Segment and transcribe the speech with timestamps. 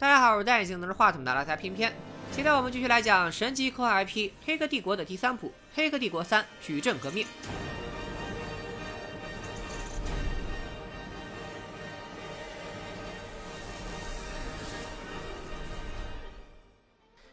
[0.00, 1.92] 大家好，我是戴眼镜拿着话筒的拉塞偏偏。
[2.32, 7.22] 今天我们继续来讲神级科幻 IP《黑客帝国》的第三部《黑客帝国三：矩阵革命》。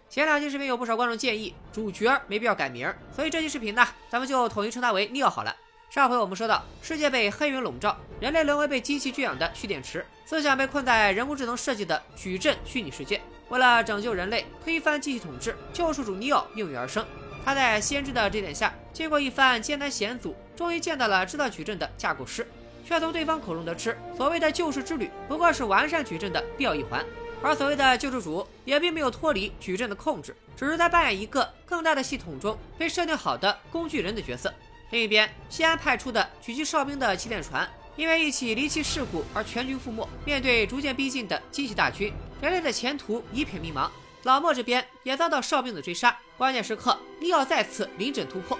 [0.10, 5.56] 前两期视频有不少观众建议主角没必要改名，所以这期视频呢，咱们就统一称他为 Neo 好了。
[5.90, 13.22] 上回我们说到，世界被黑云笼罩，人类沦为被机器圈养的蓄电池，思想被困在人工智能设计的矩阵虚拟世界。
[13.48, 17.06] 为了拯救人类，推翻机器统治，救世主尼奥应运而生。
[17.46, 22.46] 他在先知的指点下，经过一番艰难险阻，终于见到了制造矩阵的架构师，
[22.86, 27.04] 却从对方口中得知，所谓的救世之旅不过是完善矩阵的必要一环。
[27.42, 34.54] 而所谓的救世主也并没有脱离矩阵的控制，只是在扮演一个更大的系统中被设定好的工具人的角色。
[34.90, 40.08] 另一边，西安派出的狙击哨兵的气垫船，因为一起离奇事故而全军覆没。
[40.24, 43.90] 面对逐渐逼近的机器大军，人类的前途一片迷茫。
[44.24, 48.58] 老莫这边也遭到哨兵的追杀，关键时刻，利奥再次临阵突破。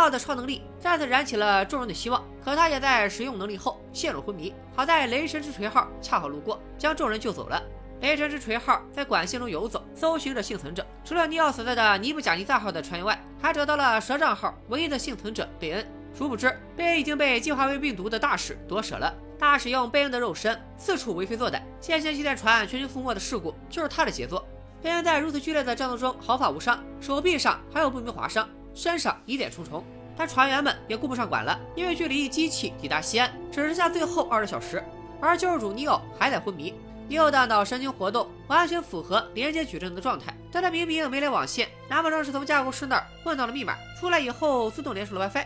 [0.00, 4.52] 奥的超能力再次燃起了众人的希望，可他也在使用能力后陷入昏迷。
[4.74, 7.62] 好在雷神之锤号恰好路过，将众人救走了。
[8.00, 10.86] 雷神之锤号在管线中游走，搜寻着幸存者。
[11.04, 15.86] 除了尼奥所在的尼布贾尼萨号的船员外，还找到了蛇杖号唯一的幸存者贝恩。
[16.14, 19.14] 殊不知，贝恩已经被进化为病毒的大使夺舍了。
[19.38, 24.46] 大使用贝恩的肉身四处为非作歹，先前气垫船全军覆没的事故就是他的杰作。
[24.82, 28.48] 贝恩在如此剧烈的战斗中毫发无伤，手臂上还有不明划伤。
[28.74, 29.84] 身上疑点重重，
[30.16, 34.82] 但船员们也顾不上管了，因为距离机器抵达西安只剩下最后二十小时，
[35.20, 36.74] 而救世主尼奥还在昏迷。
[37.08, 45.44] 尼奥的脑神经活动完全符合连接矩阵的状态，但他明明没连网线，难不成是从架构师那儿问到了密码，出来以后自动连上了 WiFi？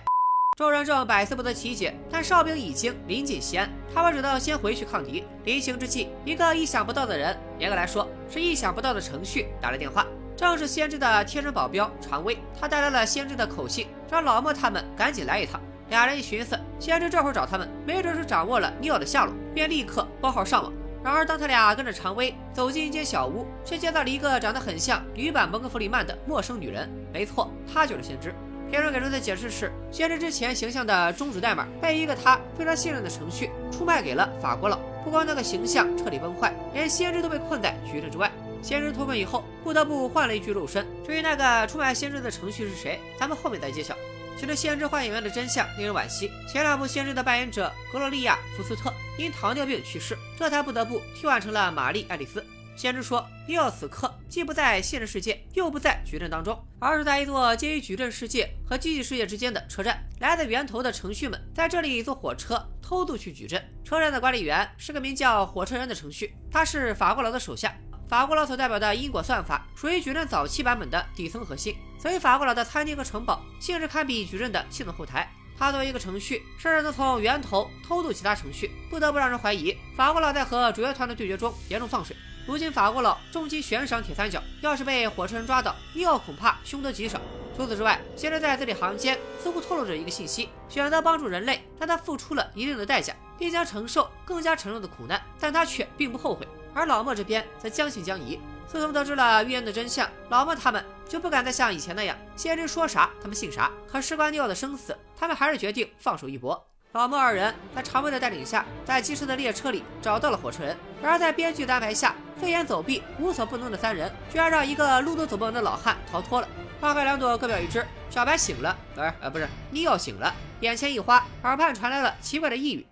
[0.58, 5.24] 众人正百思不得其解，但哨兵已经临近西安，他们只能先回去抗敌。
[5.44, 10.06] 临行之际，一个意想不到的人，严格来说是意想不到的程序打来电话。
[10.36, 15.60] 正是先知的贴身保镖常威，他带来了先知的口信，让老莫他们赶紧来一趟。
[15.90, 20.72] 俩人一寻思，先知这会儿找他们，没准是掌握了尼奥的下落，便立刻拨号上网。
[21.04, 26.88] 然而，当他俩跟着常威走进一间小屋，却见到了一个长得很像女版蒙哥弗里曼的陌生女人。
[27.12, 28.34] 没错，她就是先知。
[28.70, 34.78] 片中给出的解释是，先知之前形象的终止代码被一个他非常信任的程序出卖给了法国佬。
[35.04, 38.32] 不光那个形象彻底崩坏，连先知都被困在矩阵之外。
[38.64, 40.86] 先知脱困以后，不得不换了一具肉身。
[41.06, 43.94] 至于那个出卖先知的程序是谁，咱们后面再揭晓。
[44.40, 46.30] 其实先知换演员的真相令人惋惜。
[46.48, 52.42] 前两部先知的扮演者格洛丽亚·福斯特因糖尿病去世，这才不得不替换成了玛丽·爱丽丝。
[52.74, 60.02] 先知说，尼奥此刻既不在现实世界，又不在矩阵当中，而是在一座介于矩阵世界和机器世界之间的车站。
[60.20, 63.62] 来自源头的程序们在这里坐火车偷渡去矩阵。
[63.84, 67.76] 车站的管理员是个名叫火车人的程序，他是法国佬的手下。
[68.08, 75.28] 法国佬所代表的因果算法属于矩阵早期版本的底层核心，所以法国佬的餐厅和城堡性质堪比矩阵的系统后台。
[75.56, 82.16] 他作为一个程序，甚至能从源头偷渡其他程序，不得不让人怀疑法国佬在和主角团的对决中严重放水。
[82.46, 87.20] 如今法国佬重金悬赏铁三角，要是被火车人抓到，尼奥恐怕凶多吉少。
[87.56, 96.46] 除此之外，先知在字里行间似乎透露着一个信息：选择帮助人类，但他付出了一定的代价，并将承受更加沉重的苦难，但他却并不后悔。
[96.74, 98.38] 而老莫这边则将信将疑。
[98.66, 103.70] 自从得知了预言的真相，老莫他们就不敢再像以前那样，先知说啥他们信啥。
[103.86, 106.60] 可事关尼奥的生死，他们还是决定放手一搏。
[106.92, 110.76] 老莫二人在常威的带领下，在机车的列车里找到了火车人。
[111.02, 116.48] 然而在编剧的安排下，飞檐走壁无所不能的三人，居然让一个路都走不稳的老汉逃脱了。
[116.80, 117.84] 花开两朵，各表一枝。
[118.10, 122.86] 小白醒了，不是，呃，不是，尼奥醒了，眼前一花，耳畔传来了奇怪的呓语：“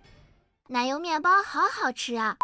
[0.67, 2.35] 奶油面包好好吃啊。”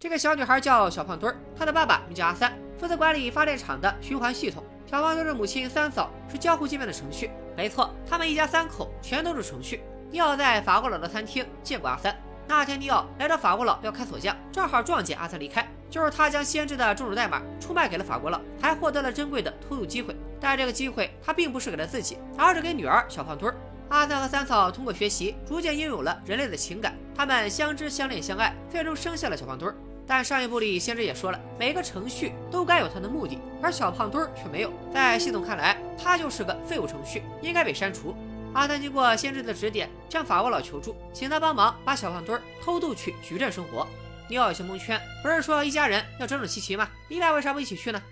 [0.00, 4.64] 这个小女孩叫小胖墩儿，她的爸爸名叫阿三，负责管理发电厂的循环系统。
[4.86, 7.30] 小胖墩儿的母亲三嫂是交互界面的程序。
[7.54, 9.82] 没错，他们一家三口全都是程序。
[10.10, 12.16] 尼奥在法国佬的餐厅见过阿三。
[12.48, 20.16] 那天尼奥来找法国佬要开锁匠，正好撞见阿三离开，就是他将先知的终止代码出卖给了法国佬，还获得了珍贵的偷渡机会。
[20.40, 23.56] 但这个机会他并不是给了自己，而是给女儿小胖墩儿。
[23.90, 29.76] 阿三和三嫂通过学习，逐渐拥有了人类的情感，他们相知相恋相爱，最终生下了小胖墩儿。
[30.10, 34.72] 但上一部里，先知也说了，每个程序都该有它的目的，而小胖墩儿却没有。
[34.92, 38.12] 在系统看来，他就是个废物程序，应该被删除。
[38.52, 43.86] 阿三经过先知的指点，向法国佬求助，请他帮忙把小胖墩儿偷渡去矩阵生活。
[44.28, 45.00] 尼奥有些蒙圈。
[45.22, 46.90] 不是说一家人要整整齐齐吗？
[47.08, 48.02] 你俩为啥不一起去呢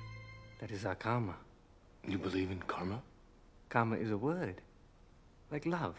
[0.60, 1.32] ？That is our karma.
[2.02, 3.00] You believe in karma?
[3.68, 4.58] Karma is a word,
[5.50, 5.94] like love,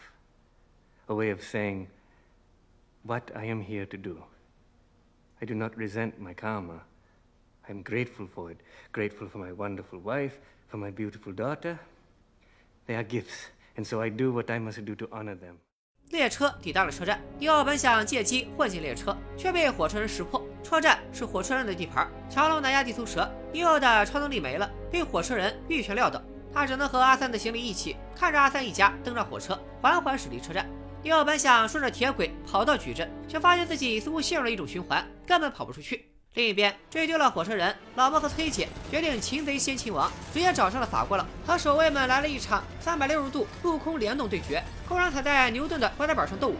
[1.08, 1.88] a way of saying
[3.02, 4.22] what I am here to do.
[5.42, 6.82] I do not resent my karma.
[7.66, 8.58] I am grateful for it.
[8.92, 10.34] Grateful for my wonderful wife,
[10.68, 11.78] for my beautiful daughter.
[12.86, 15.56] They are gifts, and so I do what I must do to honor them.
[16.10, 20.44] 列车抵达了车站，尼奥本想借机混进列车，却被火车人识破。
[20.62, 23.30] 车站是火车人的地盘，强龙难压地头蛇。
[23.52, 26.20] 尼奥的超能力没了，被火车人预全料到，
[26.52, 30.68] 他只能和阿三的行李一起，看着阿三一家登上火车，缓缓驶离车站。
[31.02, 36.06] 尼奥本想顺着铁轨跑到矩阵，却发现自己似乎陷入了一种循环，根本跑不出去。
[36.34, 46.56] 另一边，追丢了火车人老莫和崔姐决定擒贼先擒王，直接找上了法国佬，和守卫们来了一场三百六十度陆空联动对决，公然踩在牛顿的棺材板上斗舞。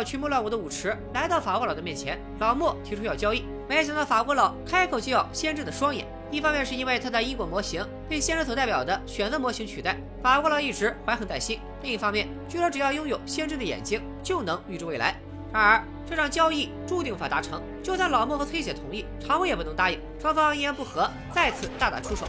[0.00, 2.18] 穿过群魔乱舞的舞池，来到法国佬的面前。
[2.38, 6.06] 老莫提出要交易，没想到法国佬开口就要先知的双眼。
[6.30, 15.14] 一方面是因为他的因果模型被先知所代表的选择模型取代，法国佬一直怀恨在心；另一方面，据说只要拥有先知的眼睛，就能预知未来。
[15.52, 17.60] 然而，这场交易注定无法达成。
[17.82, 20.00] 就算老莫和崔姐同意，常威也不能答应。
[20.18, 22.26] 双方一言不合，再次大打出手。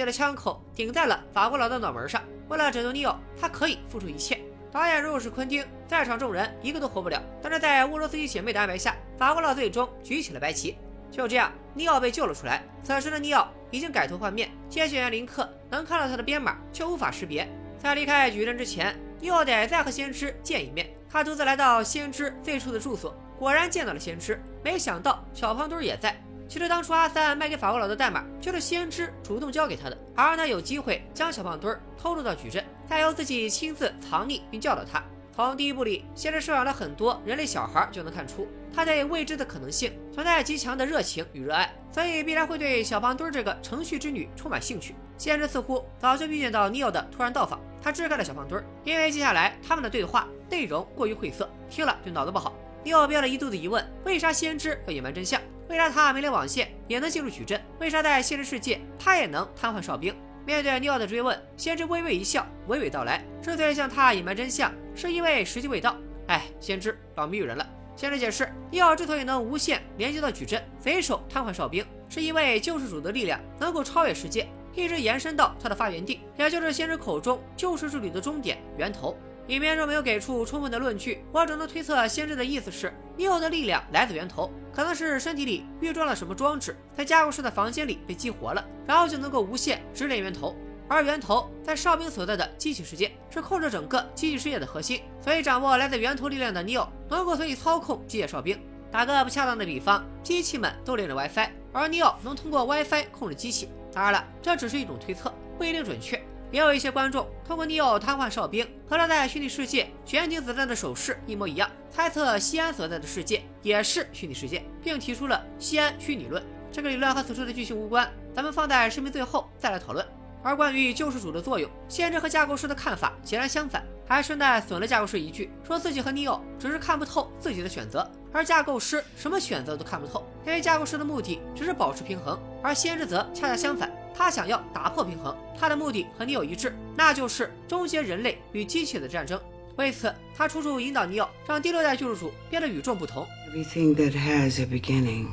[0.00, 2.22] 佩姐的枪口顶在了法国佬的脑门上。
[2.48, 4.40] 为了拯救尼奥，他可以付出一切。
[4.72, 7.22] 导演如果是昆汀，在场众人一个都活不了。
[7.42, 10.78] 但是在乌罗斯基姐妹的安排下，法国佬最终举起了白旗。
[11.10, 12.62] 就这样，尼奥被救了出来。
[12.82, 17.46] 此时的尼奥已经改头换面，接线员林克能看到他的编码，却无法识别。
[17.78, 20.88] 在离开矩阵之前，尼奥得再和先知见一面。
[21.10, 24.42] 他独自来到先知最初的住所，果然见到了先知。
[24.64, 26.18] 没想到小胖墩也在。
[26.50, 35.00] 其实当初阿三卖给法国佬的代码，就是先知主动交给他的，好让他有机会将小胖墩儿偷入到矩阵，再由自己亲自藏匿并教导他。
[35.32, 44.96] 从第一部里，先知收养了很多人类小孩，就能看出他对未知的可能性存在极强的热情与热爱，所以必然会对小胖墩儿这个程序之女充满兴趣。
[45.16, 52.52] 先知似乎早就预见到尼奥的突然到访，他支开了小胖墩儿，因为接下来他们的对话内容过于晦涩，听了就脑子不好。
[52.82, 55.40] 尼奥憋了一肚子疑问：为啥先知要隐瞒真相？
[55.70, 57.62] 为啥他没连网线也能进入矩阵？
[57.78, 60.12] 为啥在现实世界他也能瘫痪哨兵？
[60.44, 65.96] 面对尼奥的追问，先知微微一笑，娓娓道来：之所以向他隐瞒真相，是因为时机未到。
[66.26, 67.64] 哎，先知老谜语人了。
[67.94, 79.16] 先知解释，尼奥之所以能无限连接到矩阵，随手瘫痪哨兵，是因为救世主的力量能够超越世界，一直延伸到他的发源地，也就是先知口中救世之旅的终点源头。
[79.50, 90.54] 里面若没有给出充分的论据，我只能推测先知的意思是，尼奥的力量来自源头，可能是身体里预装了什么装置，在架构师的房间里被激活了，然后就能够无限直连源头。
[90.86, 98.56] 而源头在哨兵所在的机器世界，是控制整个机器世界的核心，所以掌握来自源头力量的尼奥，能够随意操控机械哨兵。
[98.92, 103.68] 打个不恰当的比方，机器们都连着 WiFi，而尼奥能通过 WiFi 控制机器。
[103.92, 106.22] 当然了，这只是一种推测，不一定准确。
[106.50, 116.42] 也有一些观众通过尼奥瘫痪哨兵和他在虚拟世界悬停子弹的手势一模一样，猜测西安所在的世界也是虚拟世界，并提出了西安虚拟论。
[116.72, 120.06] 这个理论和此处的剧情无关，咱们放在视频最后再来讨论。
[120.42, 133.90] 而关于救世主的作用，先知和架构师的看法截然相反，还顺带损了架构师一句，说自己和尼奥只是看不透自己的选择，而架构师什么选择都看不透，因为架构师的目的只是保持平衡，而先知则恰恰相反。
[134.14, 139.40] 他想要打破平衡，他的目的和尼奥一致，那就是终结人类与机器的战争。
[139.76, 143.26] 为此，他处处引导尼奥，让第六代救世主变得与众不同。
[143.48, 145.28] Everything that has a beginning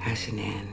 [0.00, 0.66] has an end.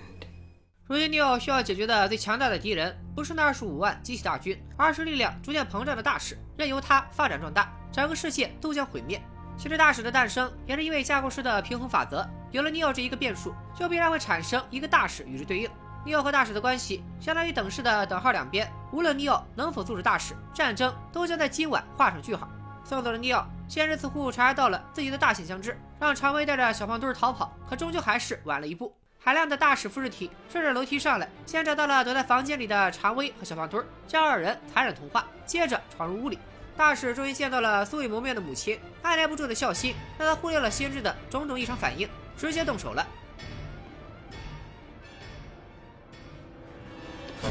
[0.87, 6.37] 如今，尼奥需要解决的最强大的敌人，不是那二十五万机器大军，而是力量逐渐膨胀的大使。
[6.57, 9.21] 任由他发展壮大，整个世界都将毁灭。
[9.57, 12.27] 其实，大使的诞生也是因为架构师的平衡法则。
[12.51, 15.69] 有了尼奥这一个变数，就必然会产生一个大使与之对应。
[16.05, 22.49] 尼奥和大使的关系相当于等式的等号两边，无论尼奥能否阻止大使，战争都将在今晚画上句号。
[22.83, 28.93] 送走了尼奥，先知似乎察觉到了自己的大限将至，让常威带着小胖墩逃跑，可终究还是晚了一步。
[29.17, 36.37] 海量的大使复制体顺着楼梯上来，先找到了躲在房间里的常威和小胖墩，将二人残忍同化，接着闯入屋里。
[36.75, 43.07] 大使终于见到了素未谋面的母亲，按耐不住的孝心让他忽略了先知的种种异常反应，直接动手了。
[47.43, 47.49] Ha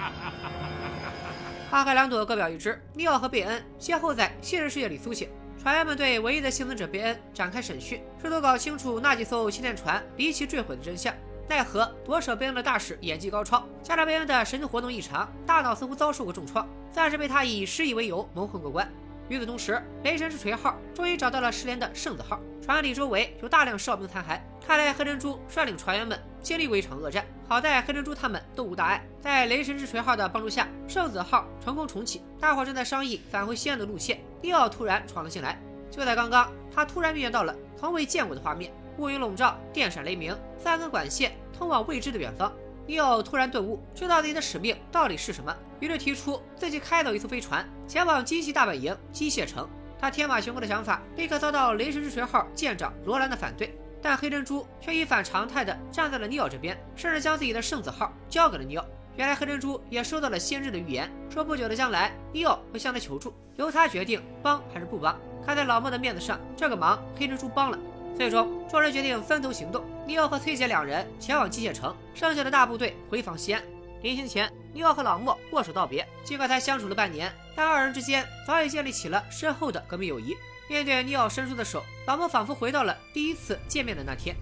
[1.69, 2.79] 花开两朵，各表一枝。
[2.93, 5.27] 尼奥和贝恩先后在现实世界里苏醒，
[5.61, 11.13] 船员们对唯一的幸存者贝恩展开审讯，试图搞清楚那几艘训练船离奇坠毁的真相。
[11.49, 18.87] 奈何夺舍贝恩的大使演技高超，加上贝恩的神经活动异常，大脑似乎遭受过重创，暂时被他以失忆为由蒙混过关。
[19.29, 24.39] 与此同时，雷神之锤号终于找到了失联的圣子号，船里周围有大量哨兵残骸。
[24.65, 29.03] 看来黑珍珠率领船员们经历过一场恶战，好在黑珍珠他们都无大碍。
[29.19, 32.21] 在雷神之锤号的帮助下，圣子号成功重启。
[32.39, 35.59] 大伙正在商议返回西安的路线，利奥突然闯了进来。
[35.89, 42.51] 就在刚刚，他突然预见到了从未见过的画面：乌云笼罩，电闪雷鸣，三根管线通往未知的远方。
[42.85, 49.69] 尼奥突然顿悟，知道自己的使命到底是什么，于是提出自己开走一艘飞船，前往机器大本营机械城。
[49.99, 53.73] 他天马行空的想法立刻遭到雷神之锤号舰长罗兰的反对。
[54.01, 58.85] 但黑珍珠却一反常态的站在了尼奥这边，甚至将自己的圣子号交给了尼奥。
[59.15, 65.17] 原来黑珍珠也收到了先知的预言，说不久的将来尼奥会向他求助，由他决定帮还是不帮。
[65.45, 67.79] 看在老莫的面子上，这个忙黑珍珠帮了。
[68.15, 73.61] 最终，众人决定分头行动，尼奥和崔姐两人前往机械城，剩下的大部队回防西安。
[74.01, 76.07] 临行前，尼奥和老莫握手道别。
[76.23, 80.35] 尽管才相处了半年，但二人之间早已建立起了深厚的革命友谊。
[80.69, 84.35] 面对尼奥伸出的手，老莫仿佛回到了第一次见面的那天。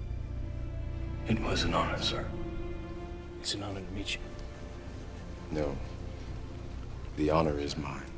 [1.28, 2.26] It was an honor, sir.
[3.44, 4.20] It's an honor to meet you.
[5.50, 5.76] No.
[7.18, 8.11] The honor is mine.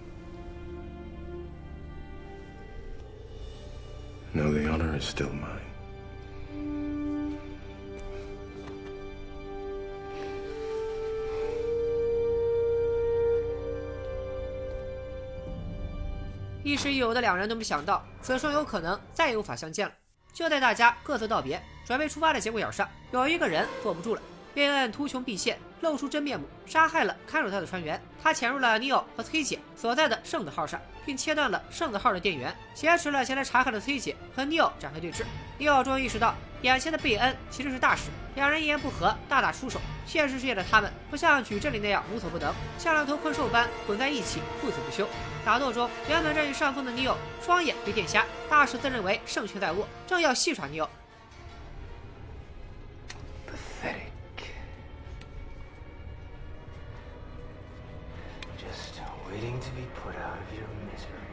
[4.36, 5.62] No, the honor is still mine.
[16.64, 19.94] 亦师亦友的两人都没想到，此生有可能再也无法相见了。
[20.34, 24.22] 就在大家各自道别、准备出发的节骨眼上，有一个人坐不住了。
[24.54, 28.00] 贝恩图穷匕现，露出真面目，杀害了看守他的船员。
[28.22, 35.24] 他潜入了尼奥和崔姐所在的圣子号上，并切断了圣子号的电源，挟持了前来查看的崔姐和尼奥展开对峙。
[35.58, 38.04] 尼奥终于意识到，眼前的贝恩其实是大使，
[38.36, 39.82] 两人一言不合大打出手。
[40.06, 45.08] 现实世界的他们不像矩阵里那样无所不能，像两头困兽般滚在一起，不死不休。
[45.44, 50.90] 打斗中，原本占据上风的尼奥双眼被电瞎，大使自认为胜券在握，正要戏耍尼奥。
[59.34, 61.24] Waiting to be put out of your misery.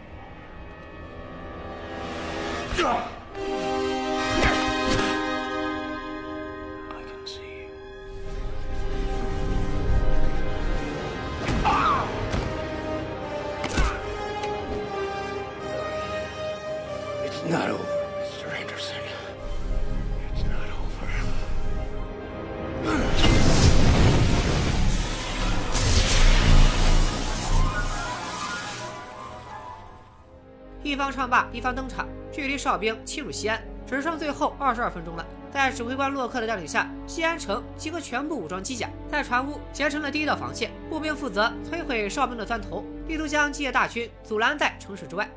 [31.10, 32.06] 方唱罢，一方登场。
[32.30, 35.26] 距离哨兵侵入西安只剩最后二十二分钟了。
[35.52, 40.70] 在指挥官洛克的带领下，西安城集合全部武装机甲，在船坞结成了第一道防线。
[40.88, 45.28] 步兵负责摧毁哨兵的钻头，力图将机械大军阻拦在城市之外。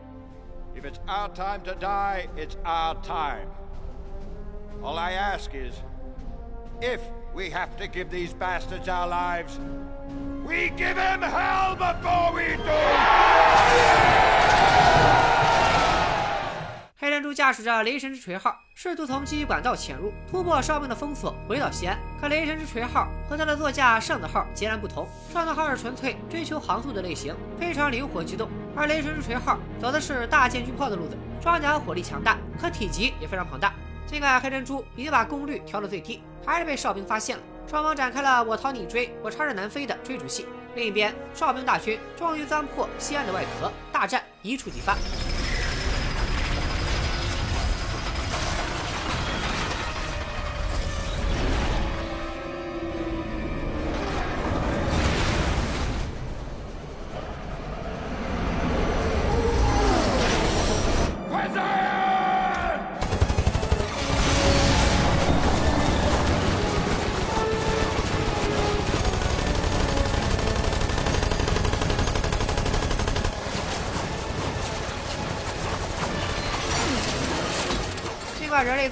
[0.75, 3.47] If it's our time to die, it's our time.
[4.83, 5.73] All I ask is,
[6.79, 6.99] if
[7.33, 9.57] we have to give these bastards our lives,
[10.45, 12.69] we give them hell before we do!
[17.33, 21.97] 驾驶着雷神之锤号，试图从机器管道潜入，突破哨兵的封锁，回到西安。
[22.21, 33.73] 可雷神之锤号和他的座驾圣子号截然不同，圣子号是纯粹追求航速的类型，非常灵活机动，而雷神之锤号走的是大舰巨炮的路子，装甲火力强大，可体积也非常庞大。
[34.05, 37.43] 尽管黑珍珠已经把功率调到最低，还是被哨兵发现了。
[37.65, 40.45] 双方展开了我逃你追，我插着南飞的追逐戏。
[40.75, 44.95] 另一边，哨兵大军终于钻破西安的外壳，大战一触即发。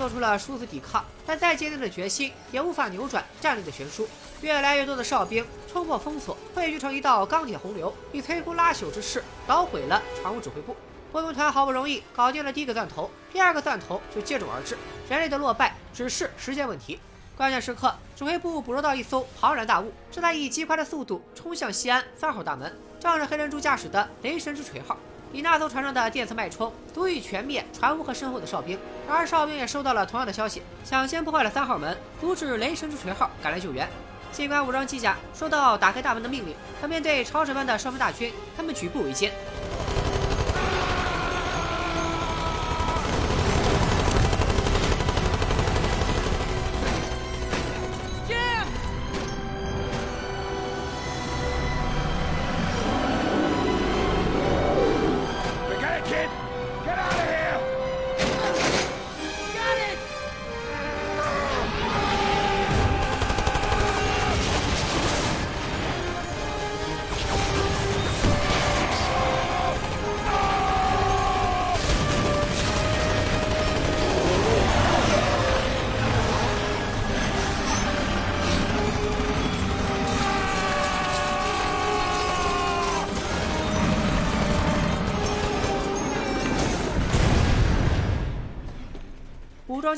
[0.01, 4.09] 做出了殊死抵抗，但再坚定的决心也无法扭转战力的悬殊。
[4.41, 10.75] 越来越多的哨兵冲破封锁，汇聚成一道钢铁洪流，以摧枯拉朽之势捣毁了船坞指挥部。
[11.11, 14.75] 波动团好不容易搞定了第一个钻头，第二个钻头就接踵而至。
[15.07, 16.99] 人类的落败只是时间问题。
[17.37, 24.97] 关键时刻，指挥部捕捉到一艘庞然大物，正在以极快的速度冲向西安三号大门，正是黑珍珠驾驶的雷神之锤号。
[25.33, 28.77] 以那艘船上的电磁脉冲，足以全灭船坞和身后的哨兵。
[29.07, 33.87] 而哨兵也收到了同样的消息，抢先破坏了三号门，阻止雷神之锤号赶来救援。
[34.31, 39.31] 尽管武装机甲收到打开大门的命令，可面对潮水般的哨兵大军，他们举步维艰。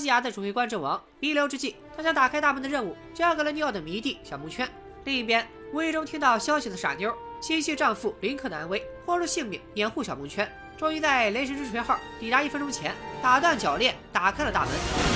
[0.03, 4.69] 西亚的指挥官阵亡，弥留之际，他将打开大门的任务交给了尼奥的迷弟小蒙圈。
[5.05, 15.12] 另一边，无意中听到消息的傻妞心系丈夫林克的安危，豁出性命掩护小蒙圈，终于在雷神之锤号抵达一分钟前打断铰链，打开了大门。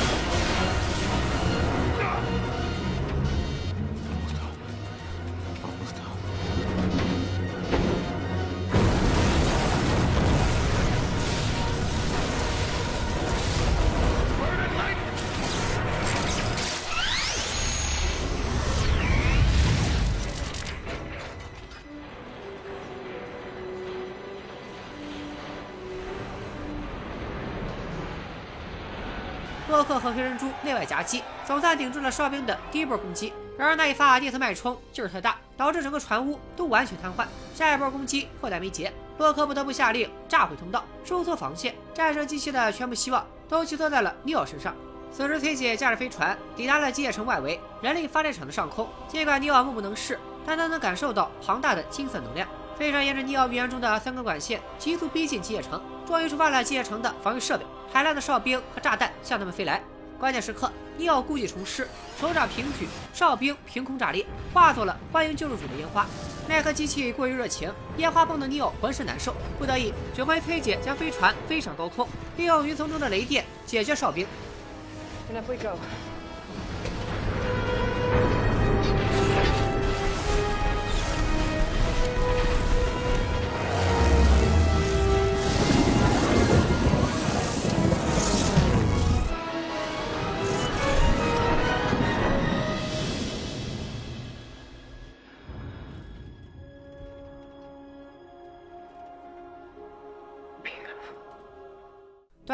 [29.88, 33.32] 克和黑珍珠内外夹击，总算顶住了哨兵的第一波攻击。
[33.58, 37.26] 然而那一发电磁脉冲劲儿太大，导致整个船坞都完全瘫痪。
[37.56, 41.74] 下一波攻击迫在眉睫，洛克不得不下令炸毁通道，收缩防线。
[41.94, 44.76] 战胜机器的全部希望都寄托在了尼奥身上。
[45.12, 48.88] 此时，崔姐驾驶飞船抵达了机械城外围人力发电厂的上空。
[49.08, 52.48] 尽管尼奥目不能视，但他能感受到庞大的金色能量。
[52.78, 57.66] 飞船沿着尼奥预言中的三根管线急速逼近机械城，终于触发了机械城的防御设备。
[57.92, 59.84] 海量的哨兵和炸弹向他们飞来。
[60.18, 61.88] 关键时刻，尼奥故技重施，
[62.20, 66.06] 手掌平举，哨兵凭空炸裂，化作了欢迎救世主的烟花。
[66.48, 74.26] 奈何机器过于热情，烟花蹦得尼奥浑身难受，不得已指挥崔姐将飞船飞上高空，利用云层中的雷电解决哨兵。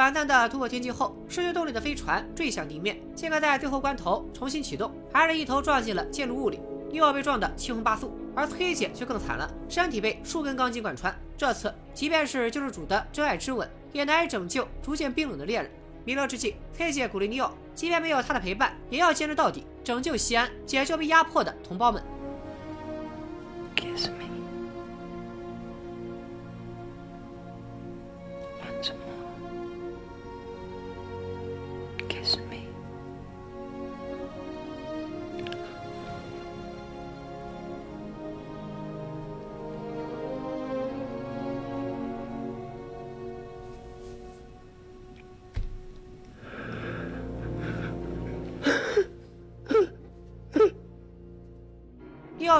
[0.03, 2.99] 短暂的突破天际后，失去动力的飞船坠向地面。
[3.15, 6.59] 尽管在最后关头重新启动，还是一头撞进了建筑物里。
[6.91, 11.17] 尼奥被撞得七荤八素，而崔姐却更惨了，身体被数根钢筋贯穿。
[11.37, 15.71] 这次，即便是救世主的真爱之吻，也难以拯救逐渐冰冷的恋人。
[16.03, 22.03] 弥留之际，崔姐鼓励尼奥，即便没有他的陪伴，也要坚持到底，拯救西安，解救被压迫的同胞们。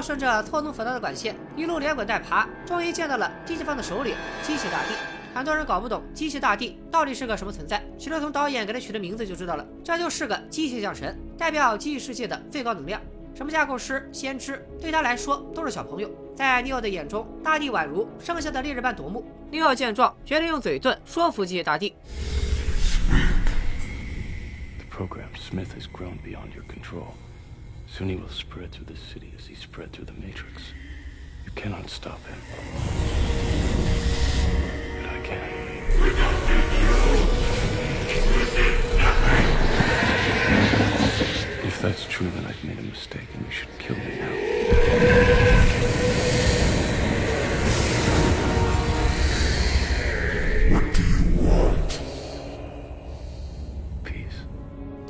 [0.04, 4.13] 顺着错综复杂的管线一路连滚带爬，终于见到了机器方的首领——
[4.44, 4.94] 机械大帝。
[5.34, 13.02] 很多人搞不懂机械大帝到底是个什么存在，其实从导演给他取的名字就知道了，这就是个机械降神，代表机器世界的最高能量。
[13.34, 16.12] 什么架构师、先知，对他来说都是小朋友。
[16.36, 19.26] 在尼奥的眼中，大帝宛如生下的烈日般夺目。
[19.50, 21.96] 尼奥见状，决定用嘴遁说服机械大帝。
[27.96, 30.74] Soon he will spread through the city as he spread through the Matrix.
[31.46, 32.40] You cannot stop him.
[34.98, 35.38] But I can.
[41.68, 45.33] If that's true, then I've made a mistake and you should kill me now.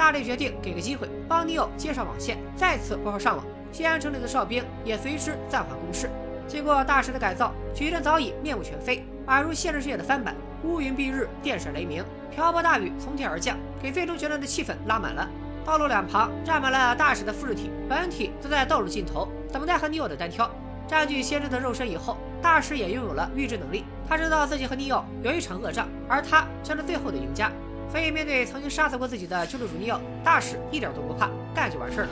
[0.04, 3.46] 大力决定给个机会，帮尼奥接上网线，再次拨号上网。
[3.72, 6.10] 西安城里的哨兵也随之暂缓攻势。
[6.46, 10.36] 经过大师的改造，矩阵早已面目全非，宛如现实世界的翻版。
[10.66, 15.26] 乌云蔽日，电闪雷鸣，瓢泼大雨从天而降，给最终决战的气氛拉满了。
[15.64, 20.52] 道路两旁站满了大使的复制体，本体则在道路尽头等待和尼奥的单挑。
[20.86, 23.86] 占据先知的肉身以后，大使也拥有了预知能力。
[24.06, 27.50] 他知道自己和尼奥有一场恶仗，而他将是最后的赢家。
[27.94, 32.08] 所以面对曾经杀死过自己的救世主尼奥，大使一点都不怕，干就完事儿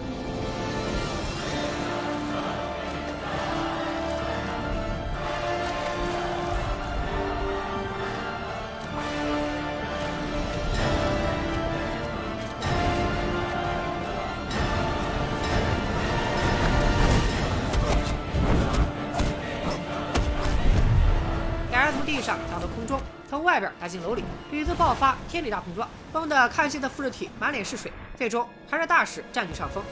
[23.41, 29.84] 外边打进楼里，屡次爆发天理大碰撞，崩得看戏的复制体满脸是水，最终还是大使占据上风。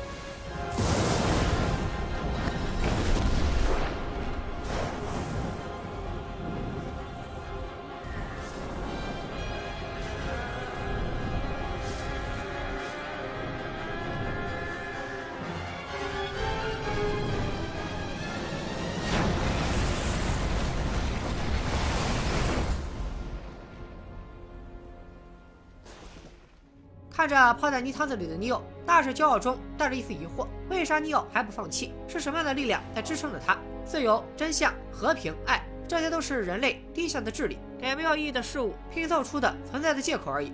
[27.29, 31.93] 着泡在泥汤子里的尼奥，大使骄傲中带着一丝疑惑：为啥尼奥还不放弃？
[32.07, 33.55] 是什么样的力量在支撑着他？
[33.85, 40.51] 自由、真相、和平、爱，这些都是人类低下的智力给没有意义的事物拼凑出的存在的借口而已。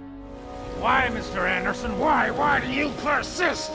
[0.82, 1.40] Why, Mr.
[1.48, 1.92] Anderson?
[1.98, 2.32] Why?
[2.32, 3.72] Why do you persist?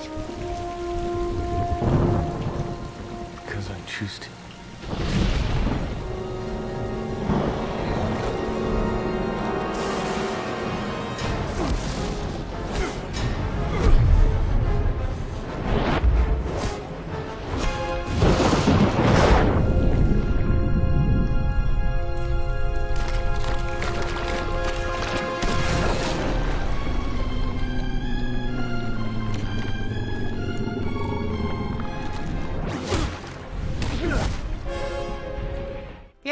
[3.47, 4.27] Because I choose to.《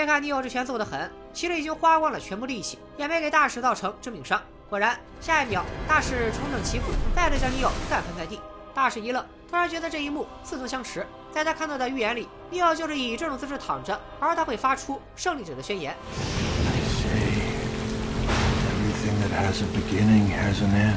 [0.09, 4.41] 看尼奥这拳揍得狠，其实已经花光了全部力气，也没给大使造成致命伤。
[4.71, 8.41] 果然，下一秒，大使重整旗鼓，再次将尼奥干翻在地。
[8.75, 11.07] 大使一愣，突然觉得这一幕似曾相识。
[11.31, 15.95] 在他看到的预言里，尼奥就是以这种姿势躺着，而他会发出胜利者的宣言。
[17.03, 17.43] Say,
[18.65, 20.97] everything that has a beginning has an end,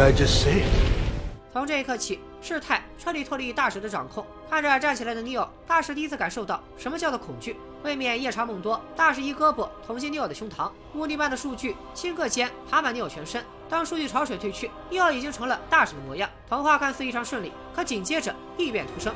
[0.00, 0.62] I just say?
[1.52, 4.26] 从这一刻起，事态彻底脱离大使的掌控。
[4.48, 7.54] 看着站起来的尼奥，大使第一次感受到什么叫做恐惧。
[7.82, 13.44] 未免夜长梦多，大使一胳膊捅进尼奥的胸膛，木地般的数据顷刻间爬满尼奥全身。
[13.68, 16.30] 当数据潮水退去，尼奥已经成了大使的模样。
[16.48, 19.12] 童话看似异常顺利，可紧接着异变突生。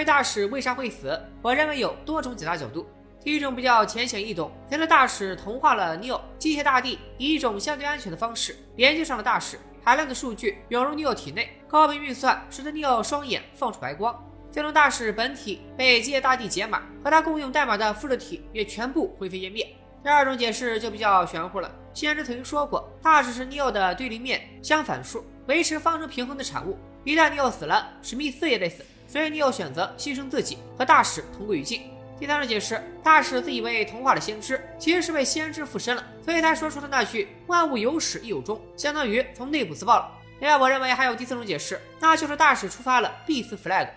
[0.00, 2.88] 于大使为啥会死，我认为有多种解答角度。
[3.22, 14.18] 第一种比较浅显易懂，觉得大使同化了尼奥，机械大帝以一种相对安全的方式连接上了大使，海量的数据涌入尼奥体内，高频运算使得尼奥双眼放出白光，
[14.50, 19.66] 最终大使本体被机械大帝解码，和他共用代码的复制体也全部灰飞烟灭。
[20.02, 26.78] 第二种解释就比较玄乎了，先知曾经说过，大使是尼奥的对立面相反数，维持方程平衡的产物。
[27.04, 28.82] 一旦尼奥死了，史密斯也得死。
[29.10, 31.82] 所以尼奥选择牺牲自己和大使同归于尽。
[32.18, 40.08] 第三种解释，大使自以为童话的先知，其实是被先知附身了，所以才说出的那句“万物有始亦有终”，相当于从内部自爆了。
[40.38, 43.88] 另外，我认为还有第四种解释，那就是大使触发了必死 flag。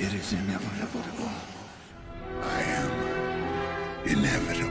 [0.00, 1.30] Inevitable.
[2.42, 2.90] I am
[4.06, 4.69] inevitable.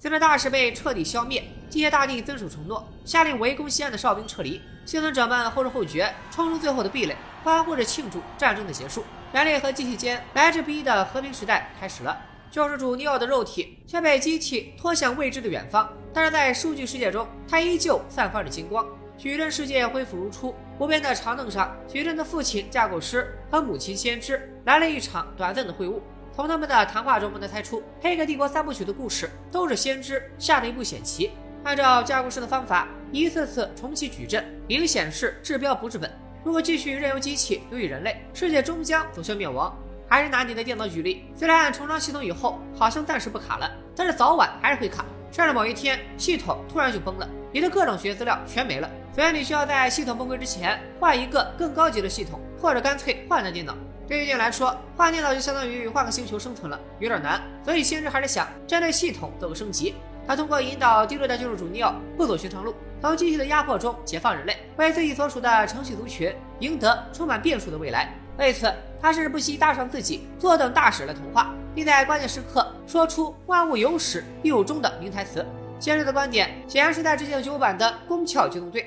[0.00, 4.62] 随着大使被彻底消灭，基业大帝遵守承诺，下令围攻西安的哨兵撤离。
[4.84, 9.02] 幸存者们后知后觉，冲出最后的壁垒，欢呼着庆祝战争的结束。
[9.32, 12.16] 人类和机器间来之不易的和平时代开始了。
[12.48, 18.86] 救世主尼奥的肉体却被机器拖向未知的远方，但是在数据世界中，他依旧散发着金光。
[19.18, 26.00] 矩阵世界恢复如初，无边的长凳上，矩阵的父亲架构师和母亲先知来了一场短暂的会晤。
[26.38, 31.32] 从他们的谈话中，不能猜出《黑客帝国三部曲》的故事都是先知下了一步险棋。
[31.64, 36.08] 按照架构师的方法，一次次重启矩阵，明显是治标不治本。
[36.44, 39.76] 如果继续任由机器奴役人类，世界终将走向灭亡。
[40.08, 45.04] 还是拿你的电脑举例，虽然重装系统以后好像暂时不卡了，但是早晚还是会卡。
[45.32, 48.88] 甚至某一天系统突然就崩了，你的各种学习资料全没了。
[49.12, 53.76] 所以你需要在系统崩溃之前换一个更高级的系统，或者干脆换台电脑。
[54.07, 57.41] 对于电来说，换电脑就相当于换个星球生存了，有点难。
[57.63, 59.95] 所以先知还是想针对系统做个升级。
[60.25, 68.13] 他通过引导第六代救世主尼奥不走寻常路，从机器的压迫中解放人类，为自己所属的程序族群赢得充满变数的未来。
[68.37, 75.45] 为此，他甚至不惜搭上自己坐等大使来同化，并在关键时刻说出“万物有始必有终”的名台词。
[75.79, 78.81] 先知的观点显然是在致敬九版的《宫壳机动队》。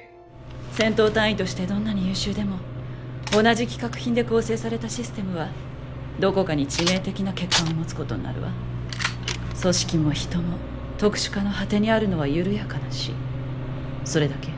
[0.75, 2.57] 戦闘単位としてどんなに優秀でも
[3.32, 5.48] 同じ企画品で構成されたシステムは
[6.20, 8.50] どこかに致命的な欠陥を持つことになるわ
[9.62, 10.58] 組織も人も
[10.98, 13.12] 特殊化の果てにあるのは緩やかな死
[14.04, 14.50] それだけ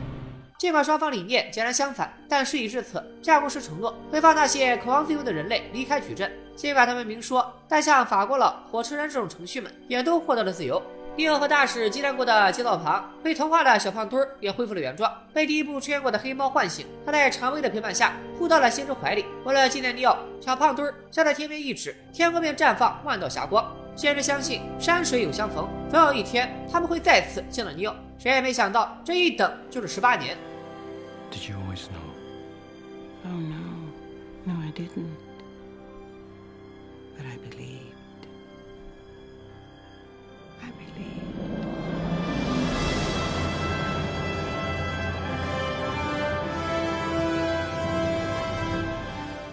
[0.58, 6.30] 尽管双方理念截然相反，但事已至此，架构师承诺会放那些渴望自由的人类离开矩阵。
[6.56, 10.82] 尽管他们明说，但像法国佬、火车人这种程序们也都获得了自由。
[11.16, 15.12] 尼奥和大使激战过的街道旁，被同化的小胖墩儿也恢复了原状。
[15.32, 19.24] 被第一部出现过的黑猫唤醒，他在长威的陪伴下扑到了先知怀里。
[19.44, 23.64] 为了纪念尼奥，小胖墩儿向着天边一指，天空便绽放万道霞光。
[23.94, 27.94] 先知相信山水有相逢，总有一天他们会再次见到尼奥。
[28.18, 30.36] 谁也没想到，这一等就是十八年。
[31.30, 32.02] Did you always know?
[33.26, 33.54] Oh, no.
[34.46, 35.14] No, I didn't.
[37.16, 37.94] But I believe.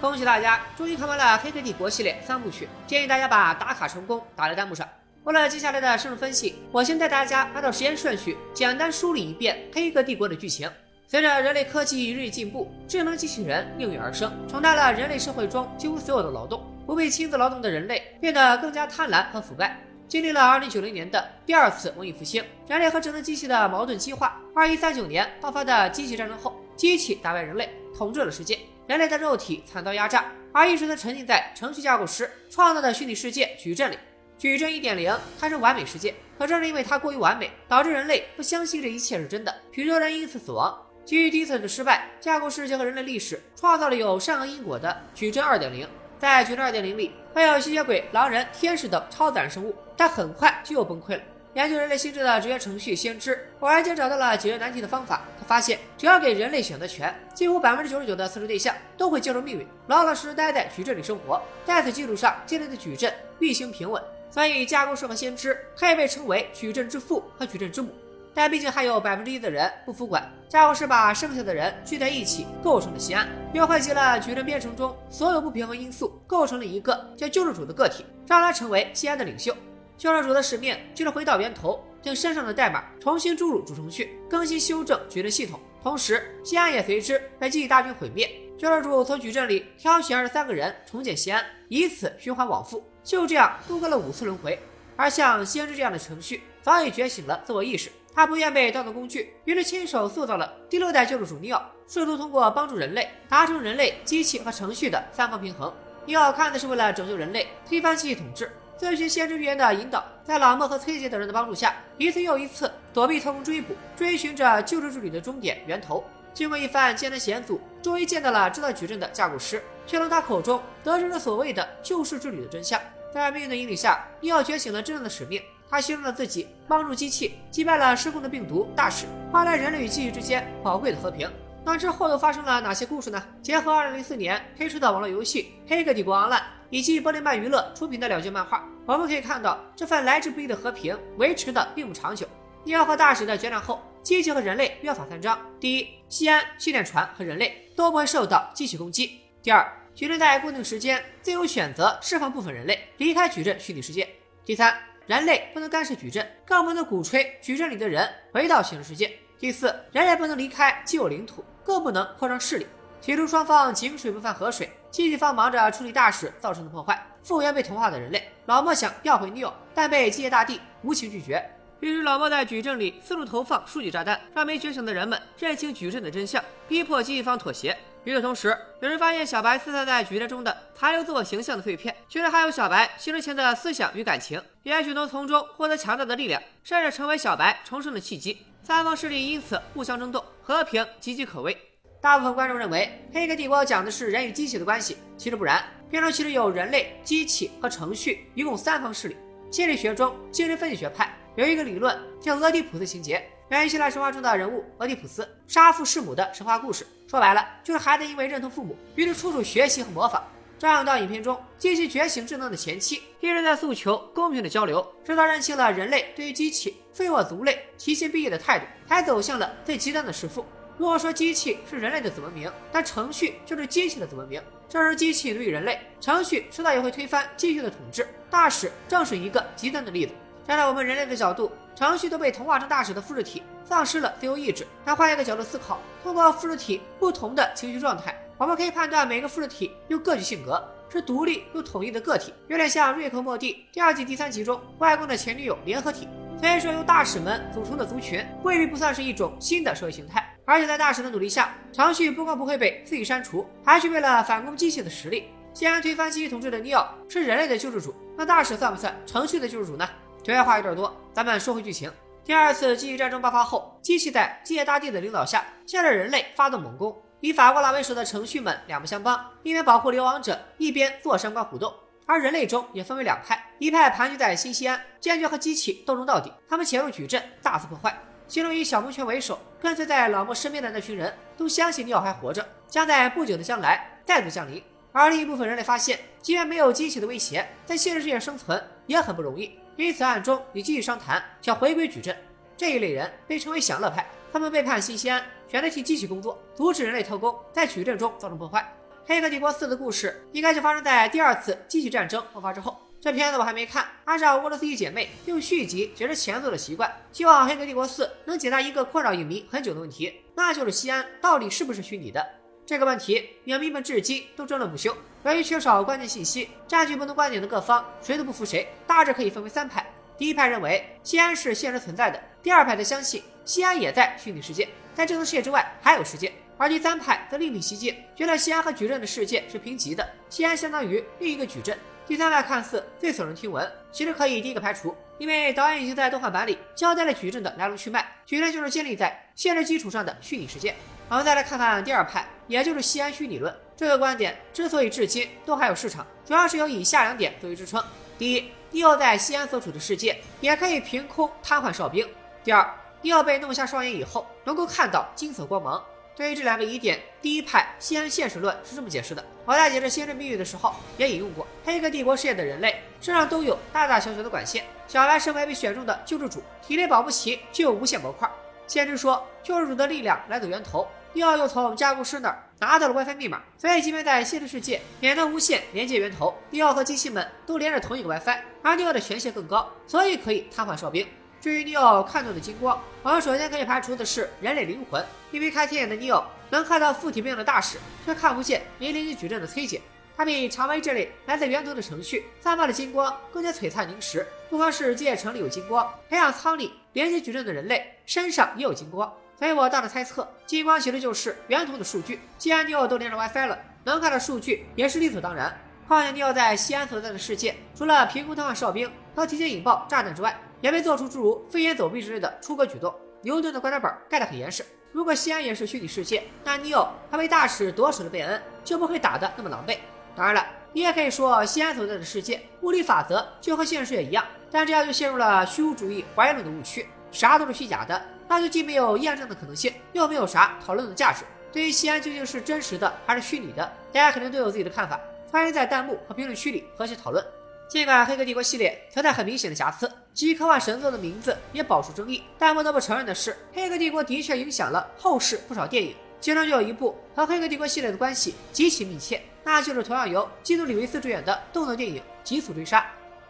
[0.02, 2.68] 恭喜大家，终于看完了《黑客帝国》系列三部曲。
[2.86, 4.88] 建议大家把打卡成功打在弹幕上。
[5.24, 10.70] 为了接下来的深入分析，我先带大家按照时间顺序简单梳理一遍《黑客帝国》的剧情。
[11.08, 16.66] 随着人类科技日益进步，智能机器人应运而生，承担了人类社会中几乎所有的劳动。
[16.86, 19.78] 不被亲自劳动的人类变得更加贪婪和腐败。
[20.12, 24.38] 经历了2090年的第二次文艺复兴，人类和智能机器的矛盾激化。
[24.56, 28.60] 2139年爆发的机器战争后，机器打败人类，统治了世界。
[28.88, 33.98] 人类的肉体惨遭压榨，而一直都沉浸在程序架构师创造的虚拟世界矩阵里。
[34.38, 40.78] 矩阵1.0堪称完美世界，可正是因为它过于完美，导致人类不相信这一切是真的，许多人因此死亡。
[41.06, 45.88] 基于第一次的失败，架构师结合人类历史，创造了有善恶因果的矩阵2.0。
[46.20, 51.22] 在矩阵2.0里，会有吸血鬼、狼人、天使等超自然生物，但很快就又崩溃了。
[51.54, 55.22] 研究人类心智的职业程序先知，偶然间找到了解决难题的方法。
[55.40, 61.40] 他发现，只要给人类选择权，几乎百分之九十九的测试对象都会接受命运，老老实实待在矩阵里生活。
[61.64, 67.92] 在此基础上建立的矩阵运行平稳，所以架构师和先知可以被称为矩阵之父和矩阵之母。
[68.34, 79.56] 但毕竟还有百分之一的人不服管，架构师把剩下的人聚在一起，构成了西安，又汇集了矩阵编程中所有不平衡因素，构成了一个叫救世主的个体，让他成为西安的领袖。
[80.02, 85.60] 救世主的使命就是回到源头，将身上的代码重新注入主程序，更新修正矩阵系统。
[85.84, 88.28] 同时，西安也随之被机器大军毁灭。
[88.58, 94.58] 救世主从矩阵里挑选二十三个人重建西安，以此循环往复，就这样度过了五次轮回。
[94.96, 97.92] 而像先知这样的程序，早已觉醒了自我意识。
[98.12, 105.72] 他不愿被当作工具，于是亲手塑造了第六代救世主尼奥，试图通过帮助人类达成人类、机器和程序的三方平衡。
[106.08, 108.52] 尼奥看的是为了拯救人类，推翻机器统治。
[108.82, 116.04] 遵循先知预言的引导，在老莫和崔杰等人的帮助下，一次又一次躲避特工追捕，追寻着救世之旅的终点源头。
[116.34, 122.82] 经过一番艰难险阻，终于见到了制造矩阵的架构师，却从他口中得知了所谓的救世之旅的真相。
[123.14, 125.40] 在命运的引领下，尼奥觉醒了真正的使命。
[125.70, 131.30] 他牺牲了自己，帮助机器击败了失控的病毒大使，换来人类与机器之间宝贵的和平。
[131.64, 133.24] 那之后又发生了哪些故事呢？
[133.44, 136.32] 结合2004年推出的网络游戏《黑客帝国 Online》
[136.72, 142.26] 以及波林曼娱乐出品的两卷漫画，我们可以看到这份来之不易的和平维持的并不长久。
[142.64, 154.06] 尼奥和大使的决战后，机器和人类约法三章：第一，西安、训练船和人类都不会受到机器攻击；第二，矩阵在固定时间自由选择释放部分人类离开矩阵虚拟世界；
[154.46, 154.74] 第三，
[155.08, 162.66] 人类不能干涉矩阵，更不能鼓吹矩阵里的人回到现实世界；第四，人类不能离开既有领土，更不能扩张势力。
[163.02, 168.30] 起初双方井水不犯河水，机器方忙着处理大使造成的破坏，复原被同化的人类。
[168.46, 171.44] 老莫想要回 Neo，但被机械大帝无情拒绝。
[171.80, 177.76] 于是老莫在矩阵里四处投放数据炸弹，让没觉醒的人们认清矩阵的真相，逼迫机器方妥协。
[178.04, 188.46] 与此同时，有人发现小白四散在矩阵中的残留自我形象的碎片，居然还有小白牺牲前的思想与感情，也许能从中获得强大的力量，甚至成为小白重生的契机。
[188.62, 191.71] 三方势力因此互相争斗，和平岌岌可危。
[192.02, 195.64] 大部分观众认为《黑客帝国》讲的是人与机器的关系，其实不然。
[195.88, 199.16] 片中其实有人类、机器和程序，一共三方势力。
[199.52, 201.16] 心理学中，精神分析学派。
[201.36, 206.88] 有一个理论叫俄狄浦斯情节，源于希腊神话中的人物俄狄浦斯杀父弑母的神话故事。
[207.08, 210.24] 说白了，就是孩子因为认同父母，于是处处学习和模仿。
[210.58, 220.44] 这样到影片中，机器觉醒智能的前期一直在诉求公平的交流，直到认清了人类对于机器非我族类、其心必异的态度，才走向了最极端的弑父。
[220.82, 224.42] 如果说机器是人类的子文明，那程序就是机器的子文明。
[224.68, 228.08] 正是机器奴役人类，程序迟早也会推翻机器的统治。
[228.32, 230.14] 大使正是一个极端的例子。
[230.48, 234.66] 站在我们人类的角度，程序都被同化成大使的复制体，丧失了自由意志。
[234.84, 246.08] 但换一个角度思考，通过复制体不同的情绪状态，我们可以判断每个复制体又各具性格，是独立又统一的个体，有点像《瑞克莫蒂》第二季第三集中外公的前女友联合体。
[246.42, 250.28] 所以说，由大使们组成的族群未必不算是一种新的社会形态。
[250.44, 255.30] 而且在大使的努力下，程序不光不会被自己删除，还具备了反攻机器的实力。
[255.54, 259.88] 既然推翻机器统治的尼奥是人类的救世主，那大使算不算程序的救世主呢？
[260.24, 261.92] 题外话有点多，咱们说回剧情。
[262.26, 267.00] 第二次机器战争爆发后，机器在机械大帝的领导下，向着人类发动猛攻。
[267.20, 271.72] 以法国佬为首的程序们两不相帮，一边保护流亡者，一边坐山观虎斗。
[272.06, 276.32] 而人类中也分为两派，一派盘踞在新西安，坚决和机器斗争到底。
[276.50, 277.98] 他们潜入矩阵，大肆破坏。
[278.28, 284.64] 其中以小蒙圈为首，跟随在老莫身边的那群人都相信尼奥还活着，将在不久的将来再度降临。
[284.94, 289.58] 而另一部分人类发现，即便没有机器的威胁，在现实世界生存也很不容易。
[289.78, 292.16] 因此，暗中与机器商谈，想回归矩阵。
[292.58, 298.60] 这一类人被称为享乐派，他们背叛新西安，选择替机器工作，阻止人类特工在矩阵中造成破坏。
[299.06, 302.80] 《黑客帝国四》的故事应该就发生在第二次机器战争爆发之后。
[303.02, 312.24] 这片子我还没看，按照沃罗斯基姐妹用续集解释前作的习惯，希望《黑客帝国四》能解答一个困扰影迷很久的问题，那就是西安到底是不是虚拟的？
[312.64, 314.96] 这个问题，影迷们至今都争论不休。
[315.24, 318.68] 由于缺少关键信息，占据不同观点的各方谁都不服谁。
[318.86, 319.84] 大致可以分为三派：
[320.16, 326.30] 第一派认为西安是现实存在的；第二派则相信西安也在虚拟世界，在这个世界之外还有世界；
[326.62, 331.76] 而第三派则另辟蹊径，觉得西安和矩阵的世界是平级的，西安相当于另一个矩阵。
[332.06, 340.76] 第三派看似最耸人听闻，其实可以第一个排除，因为导演已经在动画版里交代了矩阵的来龙去脉，矩阵就是建立在现实基础上的虚拟世界。
[341.10, 343.52] 我们再来看看第二派，也就是西安虚拟论。
[343.76, 347.84] 这个观点之所以至今都还有市场，主要是有以下两点作为支撑：
[348.20, 352.06] 第一，尼奥在西安所处的世界也可以凭空瘫痪哨兵；
[352.44, 352.72] 第二，
[353.02, 355.84] 尼奥被弄瞎双眼以后，能够看到金色光芒。
[356.16, 364.64] 对于这两个疑点，第一派西安现实论是这么解释的：我在解释先知密语的时候也引用过，黑客帝国世界的人类身上都有大大小小的管线。
[364.88, 368.30] 小白身为被选中的救世主，体内保不齐就有无限模块。
[368.68, 370.88] 先知说，救世主的力量来自源头。
[371.14, 376.34] 尼奥又从加固师那儿拿到了 WiFi 密码，所以即便在现实世界也能无线连接源头。
[376.52, 381.06] 尼奥和机器们都连着同一个 WiFi，而尼奥的权限更高，所以可以瘫痪哨兵。
[381.42, 389.82] 至于尼奥看到的金光，我们首先可以排除的是人类灵魂，因为开天眼的尼奥能看到附体病的大使，却看不见没连接矩阵的崔姐。
[390.16, 394.24] 他比常威这类来自源头的程序散发的金光更加璀璨凝实。
[394.52, 399.12] 不光是机械城里有金光，培养舱里连接矩阵的人类身上也有金光。
[399.40, 402.20] 所以我大胆猜测，金光其实就是源头的数据。
[402.38, 405.60] 既然尼奥都连上 WiFi 了，能看到数据也是理所当然。
[405.88, 412.94] 况且尼奥在西安所在的世界，除了凭空瘫痪哨兵和提前引爆炸弹之外，也没做出诸如飞檐走壁之类的出格举动。
[413.24, 414.66] 牛顿的观察本盖得很严实。
[414.92, 419.78] 如果西安也是虚拟世界，那尼奥他被大使夺舍了贝恩，就不会打得那么狼狈。
[420.16, 431.24] 当然了，你也可以说西安所在的世界物理法则就和现实世界一样，但这样就陷入了虚无主义怀疑论的误区，啥都是虚假的，那就既没有验证的可能性，又没有啥讨论的价值。
[431.54, 435.00] 对于西安究竟是真实的还是虚拟的，大家肯定都有自己的看法，
[435.32, 437.24] 欢迎在弹幕和评论区里和谐讨论。
[437.72, 452.82] 尽管《黑客帝国》系列存在很明显的瑕疵，基科幻神作的名字也饱受争议，但不得不承认的是，《黑客帝国》的确影响了后世不少电影，其中就有一部和《黑客帝国》系列的关系极其密切，那就是同样由基努·里维斯主演的动作电影《极速追杀》。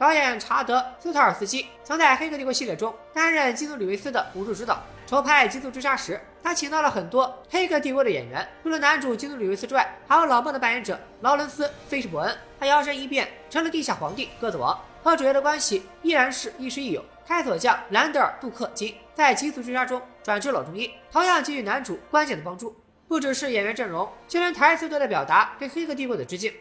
[0.01, 4.81] 导演查德·斯特尔斯基曾在《黑客帝国》系列中担任基努·里维斯的武术指导。
[5.05, 12.35] 筹拍《极速追杀》时，他请到了很多《黑客帝国》的演员，除了男主基努·里维斯之外，还有老莫的扮演者劳伦斯·菲什伯恩。
[12.59, 17.05] 他摇身一变成了地下皇帝鸽子王，和主角的关系依然是亦师亦友。
[17.27, 22.75] 开锁匠兰德尔·杜克金在《极速追杀》中转职老中医，同样给予男主关键的帮助。
[23.07, 26.51] 不只是演员阵容，就连台词都在表达对《黑客帝国》的致敬。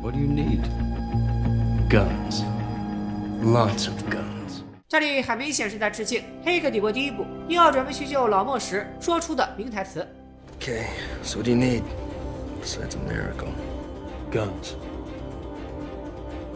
[0.00, 0.62] What do you need?
[1.90, 2.57] Guns.
[3.48, 4.60] Lots of guns.
[4.86, 10.06] 这里很明显是在致敬《黑客帝国》第一部，尼奥准备去救老莫时说出的名台词。
[10.60, 10.84] Okay,
[11.22, 11.82] so what do you need
[12.62, 13.48] besides a miracle?
[14.30, 14.74] Guns.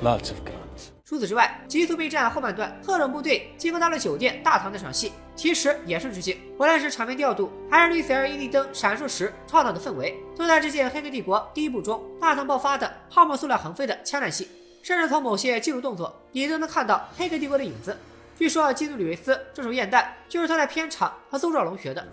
[0.03, 0.91] Lots of guns.
[1.07, 6.37] 除此之外，《极速备战》后半段特种部队进攻到了酒店大堂那场戏，其实也是致敬。
[6.59, 14.47] 无论是场面调度，还是绿色 LED 灯闪烁时创造的氛围，都在致敬《黑客帝国》第一部中大堂爆发的泡沫塑料横飞的枪战戏。
[14.83, 17.97] 甚至从某些技术动作，你都能看到《黑客帝国》的影子。
[18.37, 22.05] 据说基努·里维斯这手焰弹就是他在片场和邹兆龙学的。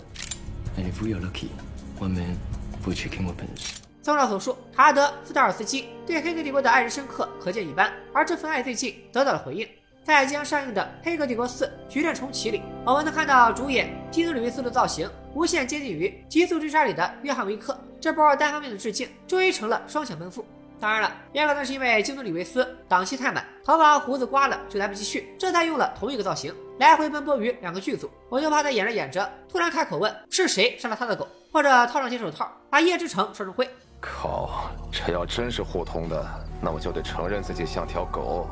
[4.04, 9.68] 综上所述，查德·斯特尔斯基对《黑客帝国》的爱之深刻可见一斑，而这份爱最近得到了回应。
[10.04, 17.76] 在即将上映的《黑客帝国四：决战重启》里，我们能看到主演基努·里维斯的造型无限接近于《极速追杀》里的约翰·维克。
[18.00, 20.46] 这波单方面的致敬，终于成了双向奔赴。
[20.80, 28.10] 当然了，也可能是因为京都·里维斯档期太满，头发胡子刮了就来不及续，这才用了同一个造型，来回奔波于两个剧组。
[28.30, 33.70] 我就怕他演着演着，突然开口问是谁杀了他的狗，或者套上铁手套，把夜之城烧成灰。
[34.00, 36.26] 靠，这要真是互通的，
[36.62, 38.48] 那我就得承认自己像条狗。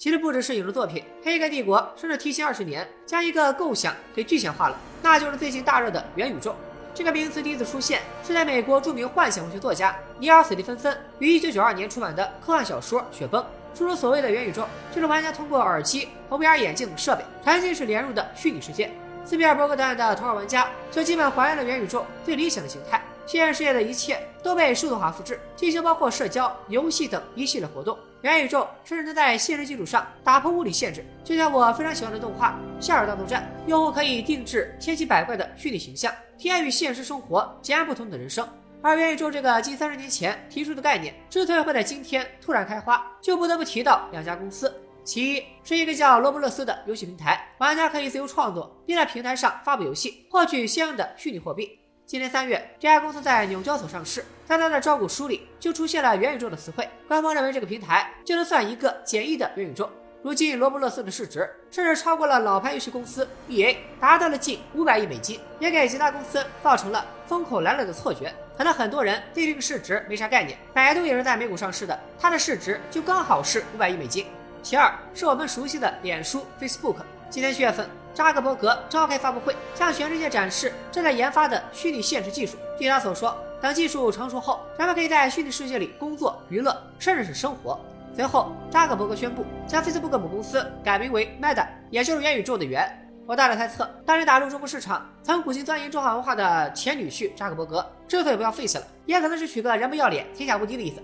[0.00, 6.56] 其实不只是影视作品，《黑客帝国》甚至提前二十年将一个构想给具象化了，那就是最近大热的元宇宙。
[6.92, 13.42] 这个名词第一次出现是在美国著名幻想文学作家尼尔·斯蒂芬森于1992年出版的科幻小说《雪崩》。
[13.72, 18.90] 书中所谓的元宇宙，就是玩家通过耳机和 VR 眼镜等设备沉浸式连入的虚拟世界。
[19.24, 27.96] 斯皮尔伯格导演的《头号玩家》就基本还原了元宇宙最理想的形态，现实世界的一切都被数字化复制，进行包括社交、游戏等一系列活动。
[28.22, 36.12] 元宇宙甚至能在现实基础上打破物理限制，就像我非常喜欢的动画《夏尔大作战》，用户可以定制千奇百怪的虚拟形象。
[36.36, 38.46] 体验与现实生活截然不同的人生，
[38.82, 44.70] 而元宇宙这个近三十年前提出的概念，之所以会在今天突然开花，就不得不提到两家公司。
[45.02, 51.79] 其一是一个叫罗布勒斯的游戏平台，玩家可以自由创作，并在平台上发布游戏，获取相应的虚拟货币。
[52.10, 56.88] 今年三月，这家公司在纽交所上市，在它的招股书里就出现了元宇宙的词汇。
[57.06, 59.88] 官方认为这个平台就能算一个简易的元宇宙。
[60.20, 68.34] 如今，罗伯勒斯的市值甚至超过了老牌游戏公司 EA，达到了近五百亿美金，也给其他公司造成了风口来了的错觉。
[68.58, 74.26] 可能很多人对这个市值没啥概念，百度也是在美股上市的，它的市值就刚好是五百亿美金。
[74.64, 76.96] 其二是我们熟悉的脸书 Facebook。
[77.30, 82.56] 今年七月份，扎克伯格召开发布会，向全世界展示正在研发的虚拟现实技术。
[82.78, 87.78] 据他所说，等技术成熟后，人们可以在虚拟世界里工作、娱乐，甚至是生活。
[88.14, 92.88] 随后，扎克伯格宣布将 Facebook 母公司改名为 Meta，也就是元宇宙的元。
[93.26, 101.00] 我大胆猜测，当年打入中国市场、曾苦心钻研中华文化的前女婿扎克伯格，之所以不要 Face 了，也可能是取个人不要脸、天下无敌的意思。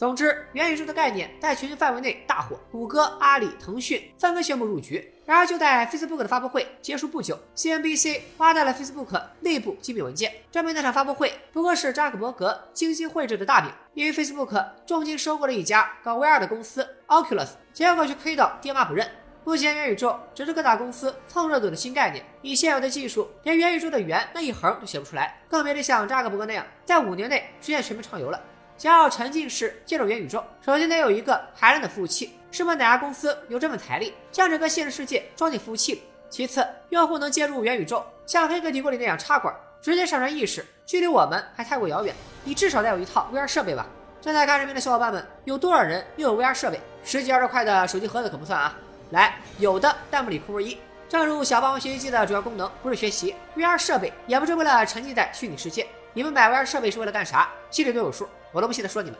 [0.00, 5.12] 总之，元宇宙的概念在全球范围内大火，谷歌、阿里、腾讯纷纷宣布入局。
[5.26, 13.70] 然而，就在 Facebook 的发布会结束不久，CNBC 挖到了 Facebook 内部机密文件，证明那场发布会不过是扎克伯格精心绘制的大饼。
[13.92, 19.06] 因为 Facebook 重金收购了一家搞 VR 的公司 Oculus，结果却亏到爹妈不认。
[19.44, 28.40] 目前，元宇宙只是各大公司蹭热度的新概念，以现有的技术，连元宇宙的“元”那一横都写不出来，更别提像扎克伯格那样，在五年内实现全民畅游了。
[28.80, 32.34] 想要沉浸式进入元宇宙，首先得有一个海量的服务器。
[32.50, 36.02] 试问哪家公司有这份财力，将整个现实世界装进服务器里？
[36.30, 42.14] 其次，用户能接入元宇宙，像《黑客帝国》里那样插管，直接上传意识，距离我们还太过遥远。
[42.42, 43.86] 你至少得有一套 VR 设备吧？
[44.18, 46.80] 正在看视频的小伙伴们，有多少人拥有 VR 设备？
[47.04, 48.74] 十几二十块的手机盒子可不算啊！
[49.10, 50.78] 来，有的弹幕里扣一。
[51.06, 55.86] 正如小霸王学习机的主要功能不是学习，VR 设备也不是为了沉浸在虚拟世界。
[56.14, 57.50] 你们买 VR 设备是为了干啥？
[57.70, 58.26] 心里都有数。
[58.52, 59.18] 我都不信他说你们。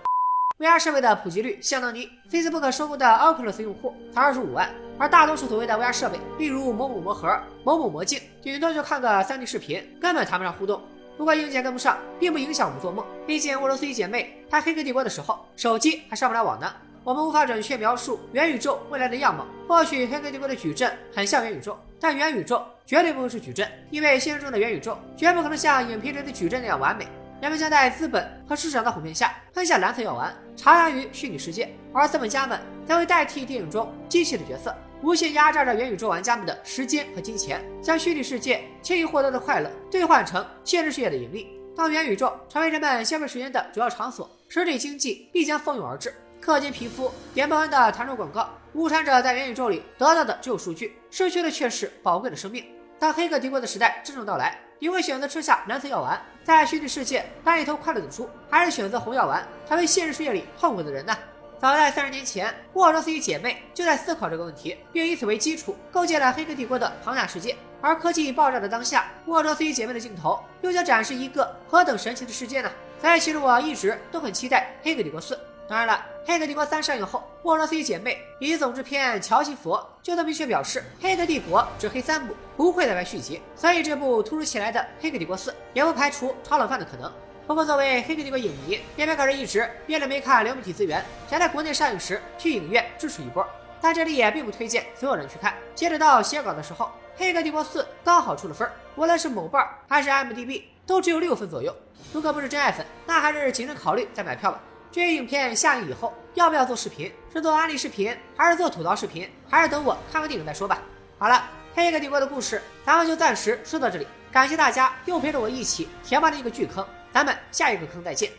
[0.58, 4.68] VR 设备的普及率相当低，Facebook 收购的 Oculus 用户才二十五万，
[4.98, 10.82] 而大多数所谓的 VR 设备，例如某某魔盒、某某魔镜，顶多就看个 3D 视频，根本谈不上互动。
[11.16, 13.04] 不过硬件跟不上，并不影响我们做梦。
[13.26, 16.70] 毕竟俄罗斯一姐妹拍《黑客帝国》的时候，手机还上不了网呢。
[17.02, 19.46] 我们无法准确描述元宇宙未来的样貌。
[19.66, 27.06] 或许《黑客帝国》的矩阵很像元宇宙，但元宇宙绝对不会是矩阵，因为现实中的元宇宙绝不可能像影片里的矩阵那样完美。
[27.40, 41.48] 人们将在资本和市场的哄骗下吞下蓝色药丸，徜徉于虚拟世界，而资本家们则会代替电影中机器的角色，无限压榨着元宇宙玩家们的时间和金钱，将虚拟世界轻易获得的快乐兑换成现实世界的盈利。
[41.74, 46.14] 当元宇宙成为人们消费时间的主要场所，实体经济必将蜂拥而至。
[46.44, 52.66] 氪金皮肤、点不完的弹出广告，无产者在元宇宙里得到的只有数据，失去的却是宝贵的生命。
[53.00, 61.16] 当黑客帝国的时代真正到来，你会选择吃下蓝色药丸，在虚拟世界当一头快乐的猪，还是选择红药丸，成为现实世界里痛苦的人呢？
[61.58, 67.56] 早在三十年前，沃罗斯与姐妹就在思考这个问题，并以此为基础构建了黑客帝国的庞大世界。
[67.80, 72.70] 而科技爆炸的当下，沃罗斯与姐妹的镜头又将展示一个何等神奇的世界呢？
[73.00, 75.34] 所以，其实我一直都很期待《黑客帝国四》。
[75.66, 75.94] 当然了，
[76.26, 83.40] 《黑客帝国三》上映后，沃罗斯与姐妹以及总制片乔西佛就曾明确表示，《黑客帝国》只黑三部，不会再拍续集。
[83.56, 87.10] 所以，这部突如其来的《黑客帝国四》也不排除炒冷饭的可能。
[87.46, 93.44] 不过，作为《黑客帝国》影迷，边边可是一直憋着没看流媒体资源，想在国内上映时去影院支持一波。
[93.80, 95.54] 但这里也并不推荐所有人去看。
[95.74, 96.84] 截止到写稿的时候，
[97.16, 101.74] 《黑客帝国四》刚好出了分，无论是某瓣还是 m d b 都只有六分左右。
[102.12, 104.60] 如果不是真爱粉，那还是谨慎考虑再买票吧。
[104.90, 110.82] 至于影片下映以后要不要做视频，是做安利视频，还是做吐槽视频，还是等我看完电影再说吧。
[111.18, 118.30] 好了，黑客帝国的故事咱们就暂时说到这里，感谢大家又陪着我一起填完了一个巨坑，咱们下一个坑再见，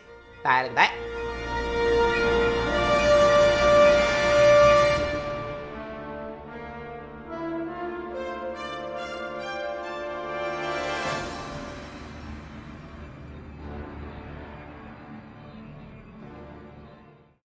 [0.44, 1.21] 拜了个拜。